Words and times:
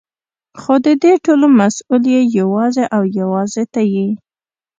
خو 0.61 0.73
ددې 0.85 1.13
ټولو 1.25 1.47
مسؤل 1.59 2.03
يې 2.13 2.21
يوازې 2.39 2.83
او 2.95 3.01
يوازې 3.19 3.63
ته 3.73 3.81
يې. 3.93 4.07